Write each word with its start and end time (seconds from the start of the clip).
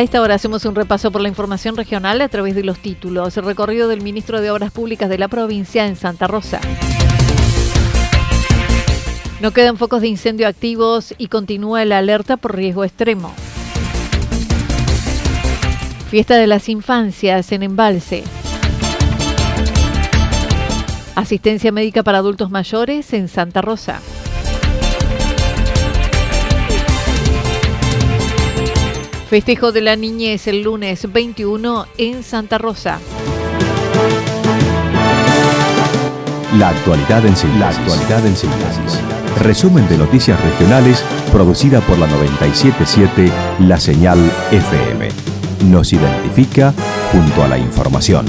A 0.00 0.02
esta 0.02 0.22
hora 0.22 0.34
hacemos 0.34 0.64
un 0.64 0.74
repaso 0.74 1.12
por 1.12 1.20
la 1.20 1.28
información 1.28 1.76
regional 1.76 2.22
a 2.22 2.30
través 2.30 2.54
de 2.54 2.64
los 2.64 2.78
títulos. 2.78 3.36
El 3.36 3.44
recorrido 3.44 3.86
del 3.86 4.00
ministro 4.00 4.40
de 4.40 4.50
Obras 4.50 4.72
Públicas 4.72 5.10
de 5.10 5.18
la 5.18 5.28
provincia 5.28 5.86
en 5.86 5.94
Santa 5.94 6.26
Rosa. 6.26 6.58
No 9.42 9.50
quedan 9.50 9.76
focos 9.76 10.00
de 10.00 10.08
incendio 10.08 10.48
activos 10.48 11.14
y 11.18 11.26
continúa 11.26 11.84
la 11.84 11.98
alerta 11.98 12.38
por 12.38 12.56
riesgo 12.56 12.82
extremo. 12.84 13.34
Fiesta 16.08 16.36
de 16.36 16.46
las 16.46 16.70
infancias 16.70 17.52
en 17.52 17.62
embalse. 17.62 18.24
Asistencia 21.14 21.72
médica 21.72 22.02
para 22.02 22.16
adultos 22.16 22.50
mayores 22.50 23.12
en 23.12 23.28
Santa 23.28 23.60
Rosa. 23.60 24.00
Festejo 29.30 29.70
de 29.70 29.80
la 29.80 29.94
niñez 29.94 30.48
el 30.48 30.62
lunes 30.62 31.06
21 31.12 31.86
en 31.98 32.24
Santa 32.24 32.58
Rosa. 32.58 32.98
La 36.58 36.70
actualidad 36.70 37.24
en 37.24 37.36
síntesis. 37.36 37.60
La 37.60 37.68
actualidad 37.68 38.26
en 38.26 38.36
síntesis. 38.36 39.00
Resumen 39.40 39.88
de 39.88 39.98
noticias 39.98 40.36
regionales 40.42 41.04
producida 41.32 41.80
por 41.82 41.96
la 41.98 42.08
977 42.08 43.30
La 43.68 43.78
Señal 43.78 44.18
FM. 44.50 45.08
Nos 45.66 45.92
identifica 45.92 46.74
junto 47.12 47.44
a 47.44 47.46
la 47.46 47.58
información. 47.58 48.26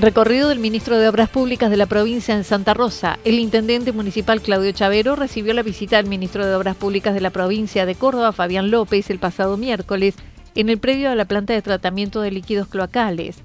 Recorrido 0.00 0.48
del 0.48 0.60
ministro 0.60 0.96
de 0.96 1.08
Obras 1.08 1.28
Públicas 1.28 1.70
de 1.70 1.76
la 1.76 1.86
provincia 1.86 2.32
en 2.36 2.44
Santa 2.44 2.72
Rosa. 2.72 3.18
El 3.24 3.40
intendente 3.40 3.90
municipal 3.90 4.40
Claudio 4.40 4.70
Chavero 4.70 5.16
recibió 5.16 5.52
la 5.54 5.64
visita 5.64 5.96
del 5.96 6.06
ministro 6.06 6.46
de 6.46 6.54
Obras 6.54 6.76
Públicas 6.76 7.14
de 7.14 7.20
la 7.20 7.30
provincia 7.30 7.84
de 7.84 7.96
Córdoba, 7.96 8.30
Fabián 8.30 8.70
López, 8.70 9.10
el 9.10 9.18
pasado 9.18 9.56
miércoles, 9.56 10.14
en 10.54 10.68
el 10.68 10.78
predio 10.78 11.10
a 11.10 11.16
la 11.16 11.24
planta 11.24 11.52
de 11.52 11.62
tratamiento 11.62 12.20
de 12.20 12.30
líquidos 12.30 12.68
cloacales. 12.68 13.38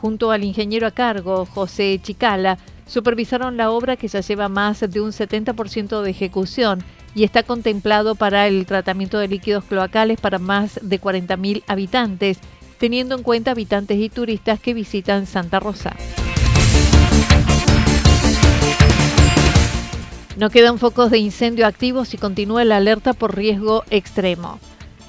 Junto 0.00 0.32
al 0.32 0.42
ingeniero 0.42 0.88
a 0.88 0.90
cargo, 0.90 1.46
José 1.46 2.00
Chicala, 2.02 2.58
supervisaron 2.88 3.56
la 3.56 3.70
obra 3.70 3.94
que 3.94 4.08
ya 4.08 4.18
lleva 4.18 4.48
más 4.48 4.80
de 4.80 5.00
un 5.00 5.12
70% 5.12 6.02
de 6.02 6.10
ejecución 6.10 6.82
y 7.14 7.22
está 7.22 7.44
contemplado 7.44 8.16
para 8.16 8.48
el 8.48 8.66
tratamiento 8.66 9.20
de 9.20 9.28
líquidos 9.28 9.62
cloacales 9.62 10.20
para 10.20 10.40
más 10.40 10.80
de 10.82 11.00
40.000 11.00 11.62
habitantes 11.68 12.40
teniendo 12.80 13.14
en 13.14 13.22
cuenta 13.22 13.50
habitantes 13.50 13.98
y 13.98 14.08
turistas 14.08 14.58
que 14.58 14.72
visitan 14.72 15.26
Santa 15.26 15.60
Rosa. 15.60 15.94
No 20.38 20.48
quedan 20.48 20.78
focos 20.78 21.10
de 21.10 21.18
incendio 21.18 21.66
activos 21.66 22.14
y 22.14 22.16
continúa 22.16 22.64
la 22.64 22.78
alerta 22.78 23.12
por 23.12 23.36
riesgo 23.36 23.84
extremo. 23.90 24.58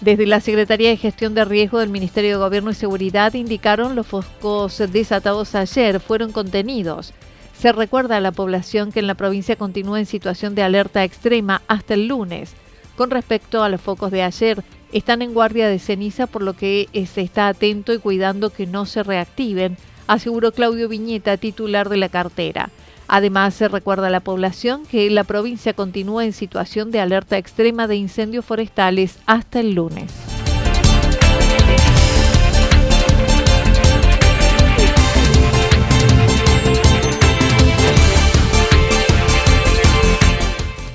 Desde 0.02 0.28
la 0.28 0.42
Secretaría 0.42 0.90
de 0.90 0.98
Gestión 0.98 1.34
de 1.34 1.46
Riesgo 1.46 1.80
del 1.80 1.90
Ministerio 1.90 2.32
de 2.32 2.44
Gobierno 2.44 2.72
y 2.72 2.76
Seguridad 2.76 3.36
indicaron 3.36 3.96
los 3.96 4.06
focos 4.06 4.84
desatados 4.92 5.56
ayer 5.56 6.02
fueron 6.02 6.34
contenidos. 6.34 7.14
Se 7.58 7.72
recuerda 7.72 8.18
a 8.18 8.22
la 8.22 8.34
población 8.34 8.92
que 8.92 9.00
en 9.00 9.08
la 9.08 9.16
provincia 9.16 9.56
continúa 9.56 10.00
en 10.00 10.06
situación 10.06 10.56
de 10.56 10.64
alerta 10.64 11.06
extrema 11.06 11.62
hasta 11.70 11.94
el 11.94 12.08
lunes. 12.08 12.52
Con 12.98 13.12
respecto 13.12 13.64
a 13.64 13.70
los 13.70 13.80
focos 13.80 14.12
de 14.12 14.24
ayer, 14.24 14.62
están 14.92 15.22
en 15.22 15.34
guardia 15.34 15.68
de 15.68 15.80
ceniza, 15.80 16.28
por 16.28 16.42
lo 16.42 16.54
que 16.54 16.88
se 17.12 17.22
está 17.22 17.48
atento 17.48 17.94
y 17.94 18.00
cuidando 18.00 18.50
que 18.50 18.68
no 18.68 18.86
se 18.86 19.04
reactiven, 19.04 19.78
aseguró 20.08 20.52
Claudio 20.52 20.90
Viñeta, 20.90 21.38
titular 21.38 21.90
de 21.90 21.98
la 21.98 22.10
cartera. 22.10 22.70
Además, 23.08 23.54
se 23.56 23.68
recuerda 23.68 24.08
a 24.08 24.12
la 24.12 24.22
población 24.22 24.86
que 24.86 25.10
la 25.10 25.26
provincia 25.26 25.74
continúa 25.74 26.24
en 26.24 26.34
situación 26.34 26.92
de 26.92 27.02
alerta 27.02 27.38
extrema 27.38 27.88
de 27.88 27.98
incendios 27.98 28.46
forestales 28.46 29.20
hasta 29.26 29.60
el 29.60 29.74
lunes. 29.74 30.31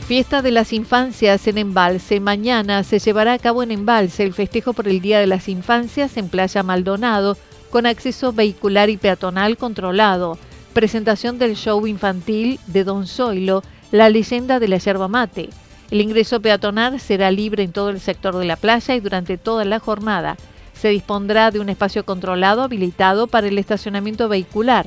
Fiesta 0.06 0.40
de 0.40 0.52
las 0.52 0.72
Infancias 0.72 1.48
en 1.48 1.58
Embalse. 1.58 2.20
Mañana 2.20 2.84
se 2.84 3.00
llevará 3.00 3.32
a 3.32 3.38
cabo 3.40 3.64
en 3.64 3.72
Embalse 3.72 4.22
el 4.22 4.34
festejo 4.34 4.72
por 4.72 4.86
el 4.86 5.00
Día 5.00 5.18
de 5.18 5.26
las 5.26 5.48
Infancias 5.48 6.16
en 6.16 6.28
Playa 6.28 6.62
Maldonado, 6.62 7.36
con 7.70 7.86
acceso 7.86 8.32
vehicular 8.32 8.88
y 8.88 8.98
peatonal 8.98 9.56
controlado. 9.56 10.38
Presentación 10.72 11.40
del 11.40 11.56
show 11.56 11.88
infantil 11.88 12.60
de 12.68 12.84
Don 12.84 13.08
Zoilo, 13.08 13.64
La 13.90 14.08
leyenda 14.08 14.60
de 14.60 14.68
la 14.68 14.78
yerba 14.78 15.08
mate. 15.08 15.48
El 15.90 16.00
ingreso 16.00 16.40
peatonal 16.40 17.00
será 17.00 17.32
libre 17.32 17.64
en 17.64 17.72
todo 17.72 17.90
el 17.90 17.98
sector 17.98 18.36
de 18.36 18.44
la 18.44 18.54
playa 18.54 18.94
y 18.94 19.00
durante 19.00 19.38
toda 19.38 19.64
la 19.64 19.80
jornada. 19.80 20.36
Se 20.72 20.86
dispondrá 20.86 21.50
de 21.50 21.58
un 21.58 21.68
espacio 21.68 22.04
controlado 22.04 22.62
habilitado 22.62 23.26
para 23.26 23.48
el 23.48 23.58
estacionamiento 23.58 24.28
vehicular. 24.28 24.86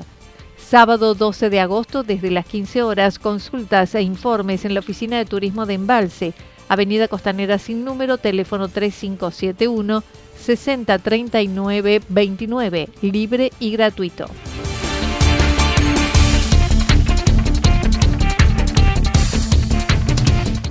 Sábado 0.60 1.16
12 1.16 1.50
de 1.50 1.60
agosto 1.60 2.04
desde 2.04 2.30
las 2.30 2.46
15 2.46 2.84
horas, 2.84 3.18
consultas 3.18 3.96
e 3.96 4.02
informes 4.02 4.66
en 4.66 4.74
la 4.74 4.82
Oficina 4.82 5.18
de 5.18 5.26
Turismo 5.26 5.66
de 5.66 5.74
Embalse, 5.74 6.34
Avenida 6.68 7.08
Costanera 7.08 7.58
sin 7.58 7.84
número, 7.84 8.20
teléfono 8.20 8.68
3571 8.68 10.04
6039 10.38 12.02
29, 12.08 12.90
libre 13.02 13.52
y 13.60 13.72
gratuito. 13.72 14.28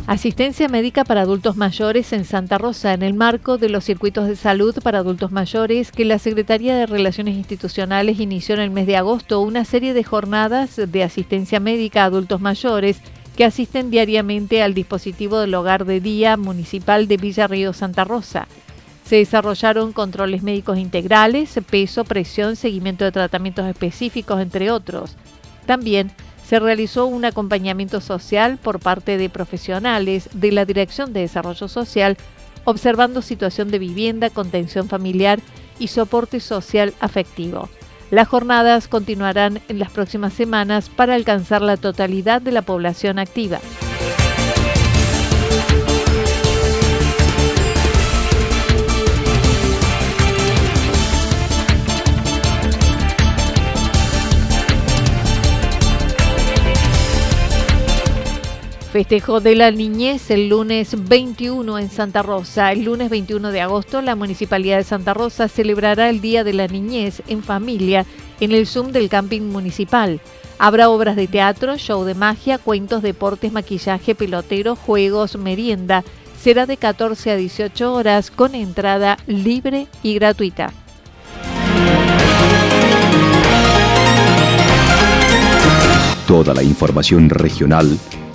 Asistencia 0.09 0.69
médica 0.69 1.05
para 1.05 1.21
adultos 1.21 1.59
mayores 1.59 2.15
en 2.15 2.25
Santa 2.25 2.57
Rosa, 2.57 2.95
en 2.95 3.03
el 3.03 3.13
marco 3.13 3.59
de 3.59 3.69
los 3.69 3.85
circuitos 3.85 4.27
de 4.27 4.37
salud 4.37 4.75
para 4.83 5.01
adultos 5.01 5.33
mayores 5.33 5.93
que 5.93 6.07
la 6.07 6.19
Secretaría 6.19 6.75
de 6.79 6.87
Relaciones 6.87 7.37
Institucionales 7.37 8.19
inició 8.19 8.55
en 8.55 8.63
el 8.63 8.71
mes 8.71 8.87
de 8.87 8.97
agosto 8.97 9.43
una 9.43 9.67
serie 9.67 9.93
de 9.93 10.05
jornadas 10.05 10.77
de 10.77 11.03
asistencia 11.03 11.61
médica 11.61 12.03
a 12.05 12.07
adultos 12.07 12.41
mayores 12.41 13.03
que 13.37 13.45
asisten 13.45 13.91
diariamente 13.91 14.63
al 14.63 14.73
dispositivo 14.73 15.41
del 15.41 15.55
hogar 15.55 15.85
de 15.85 16.01
día 16.01 16.39
municipal 16.39 17.07
de 17.07 17.19
Villa 17.19 17.47
Santa 17.75 18.05
Rosa. 18.05 18.49
Se 19.05 19.17
desarrollaron 19.17 19.93
controles 19.93 20.43
médicos 20.43 20.79
integrales, 20.79 21.61
peso, 21.71 22.05
presión, 22.05 22.57
seguimiento 22.57 23.05
de 23.05 23.13
tratamientos 23.13 23.67
específicos, 23.67 24.41
entre 24.41 24.71
otros. 24.71 25.17
También 25.67 26.13
se 26.49 26.59
realizó 26.59 27.05
un 27.05 27.27
acompañamiento 27.27 28.01
social 28.01 28.57
por 28.57 28.81
parte 28.81 29.19
de 29.19 29.29
profesionales 29.29 30.31
de 30.33 30.51
la 30.51 30.65
Dirección 30.65 31.13
de 31.13 31.21
Desarrollo 31.21 31.69
Social, 31.69 32.17
observando 32.65 33.21
situación 33.21 33.71
de 33.71 33.79
vivienda, 33.79 34.31
contención 34.31 34.89
familiar 34.89 35.41
y 35.79 35.89
soporte 35.89 36.41
social 36.41 36.95
afectivo. 37.01 37.69
Las 38.11 38.29
jornadas 38.29 38.89
continuarán 38.89 39.61
en 39.69 39.79
las 39.79 39.91
próximas 39.91 40.33
semanas 40.33 40.89
para 40.89 41.17
alcanzar 41.17 41.61
la 41.61 41.77
totalidad 41.77 42.41
de 42.41 42.53
la 42.53 42.63
población 42.63 43.19
activa. 43.19 43.61
Festejo 58.99 59.39
de 59.39 59.55
la 59.55 59.71
niñez 59.71 60.29
el 60.33 60.49
lunes 60.49 61.09
21 61.09 61.79
en 61.79 61.89
Santa 61.89 62.21
Rosa. 62.21 62.73
El 62.73 62.83
lunes 62.83 63.11
21 63.11 63.53
de 63.53 63.61
agosto 63.61 64.03
la 64.03 64.17
Municipalidad 64.17 64.79
de 64.79 64.83
Santa 64.83 65.15
Rosa 65.15 65.47
celebrará 65.47 66.11
el 66.11 66.21
Día 66.21 66.43
de 66.43 66.53
la 66.53 66.67
Niñez 66.67 67.23
en 67.29 67.45
familia 67.45 68.05
en 68.41 68.51
el 68.51 68.67
Zoom 68.67 68.91
del 68.91 69.09
camping 69.09 69.43
municipal. 69.43 70.21
Habrá 70.59 70.91
obras 70.91 71.15
de 71.15 71.29
teatro, 71.29 71.79
show 71.79 72.03
de 72.03 72.17
magia, 72.17 72.59
cuentos, 72.59 73.03
deportes, 73.03 73.53
maquillaje, 73.53 74.17
pelotero, 74.17 74.75
juegos, 74.75 75.37
merienda. 75.37 76.03
Será 76.37 76.67
de 76.67 76.77
14 76.77 77.31
a 77.31 77.37
18 77.37 77.95
horas 77.95 78.33
con 78.33 78.57
entrada 78.57 79.17
libre 79.29 79.87
y 80.03 80.15
gratuita. 80.15 80.73
Toda 86.27 86.53
la 86.53 86.65
información 86.65 87.31
regional 87.31 87.97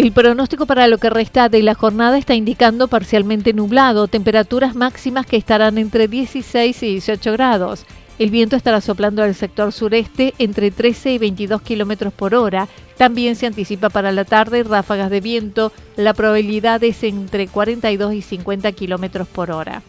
El 0.00 0.12
pronóstico 0.12 0.64
para 0.64 0.88
lo 0.88 0.96
que 0.96 1.10
resta 1.10 1.50
de 1.50 1.62
la 1.62 1.74
jornada 1.74 2.16
está 2.16 2.34
indicando 2.34 2.88
parcialmente 2.88 3.52
nublado, 3.52 4.08
temperaturas 4.08 4.74
máximas 4.74 5.26
que 5.26 5.36
estarán 5.36 5.76
entre 5.76 6.08
16 6.08 6.82
y 6.84 6.86
18 6.92 7.32
grados. 7.32 7.84
El 8.18 8.30
viento 8.30 8.56
estará 8.56 8.80
soplando 8.80 9.22
al 9.22 9.34
sector 9.34 9.72
sureste 9.72 10.32
entre 10.38 10.70
13 10.70 11.12
y 11.12 11.18
22 11.18 11.60
kilómetros 11.60 12.14
por 12.14 12.34
hora. 12.34 12.66
También 12.96 13.36
se 13.36 13.44
anticipa 13.44 13.90
para 13.90 14.10
la 14.10 14.24
tarde 14.24 14.62
ráfagas 14.62 15.10
de 15.10 15.20
viento. 15.20 15.70
La 15.96 16.14
probabilidad 16.14 16.82
es 16.82 17.02
entre 17.02 17.46
42 17.46 18.14
y 18.14 18.22
50 18.22 18.72
kilómetros 18.72 19.28
por 19.28 19.50
hora. 19.50 19.82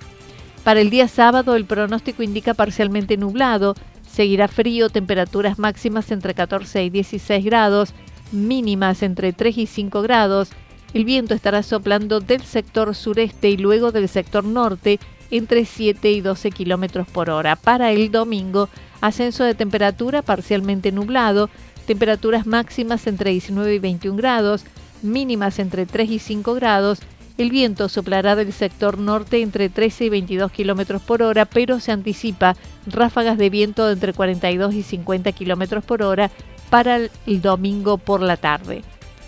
Para 0.65 0.81
el 0.81 0.89
día 0.89 1.07
sábado, 1.07 1.55
el 1.55 1.63
pronóstico 1.63 2.21
indica 2.21 2.53
parcialmente 2.53 3.15
nublado. 3.15 3.75
Seguirá 4.11 4.49
frío, 4.49 4.89
temperaturas 4.89 5.57
máximas 5.57 6.11
entre 6.11 6.33
14 6.33 6.83
y 6.83 6.89
16 6.89 7.45
grados 7.45 7.93
mínimas 8.31 9.03
entre 9.03 9.33
3 9.33 9.57
y 9.57 9.65
5 9.67 10.01
grados. 10.01 10.49
El 10.93 11.05
viento 11.05 11.33
estará 11.33 11.63
soplando 11.63 12.19
del 12.19 12.43
sector 12.43 12.93
sureste 12.95 13.49
y 13.49 13.57
luego 13.57 13.91
del 13.91 14.09
sector 14.09 14.43
norte 14.43 14.99
entre 15.29 15.65
7 15.65 16.11
y 16.11 16.21
12 16.21 16.51
kilómetros 16.51 17.07
por 17.07 17.29
hora. 17.29 17.55
Para 17.55 17.91
el 17.91 18.11
domingo, 18.11 18.69
ascenso 18.99 19.43
de 19.43 19.55
temperatura 19.55 20.21
parcialmente 20.21 20.91
nublado, 20.91 21.49
temperaturas 21.87 22.45
máximas 22.45 23.07
entre 23.07 23.31
19 23.31 23.75
y 23.75 23.79
21 23.79 24.17
grados, 24.17 24.65
mínimas 25.01 25.59
entre 25.59 25.85
3 25.85 26.11
y 26.11 26.19
5 26.19 26.53
grados. 26.53 26.99
El 27.37 27.49
viento 27.49 27.89
soplará 27.89 28.35
del 28.35 28.53
sector 28.53 28.99
norte 28.99 29.41
entre 29.41 29.69
13 29.69 30.05
y 30.05 30.09
22 30.09 30.51
kilómetros 30.51 31.01
por 31.01 31.23
hora, 31.23 31.45
pero 31.45 31.79
se 31.79 31.91
anticipa 31.91 32.55
ráfagas 32.85 33.37
de 33.37 33.49
viento 33.49 33.89
entre 33.89 34.13
42 34.13 34.73
y 34.73 34.83
50 34.83 35.31
kilómetros 35.31 35.83
por 35.83 36.03
hora 36.03 36.29
para 36.71 36.95
el 37.27 37.41
domingo 37.41 37.99
por 37.99 38.21
la 38.21 38.37
tarde. 38.37 38.81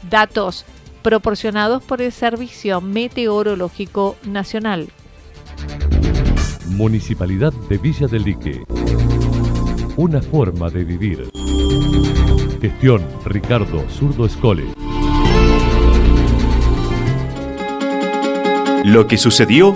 Datos 0.09 0.65
proporcionados 1.03 1.83
por 1.83 2.01
el 2.01 2.11
Servicio 2.11 2.81
Meteorológico 2.81 4.15
Nacional. 4.23 4.87
Municipalidad 6.69 7.53
de 7.69 7.77
Villa 7.77 8.07
del 8.07 8.23
Lique. 8.23 8.63
Una 9.97 10.21
forma 10.21 10.69
de 10.69 10.85
vivir. 10.85 11.29
Gestión 12.61 13.05
Ricardo 13.25 13.87
Zurdo 13.89 14.25
Escole. 14.25 14.63
Lo 18.85 19.05
que 19.07 19.17
sucedió 19.17 19.75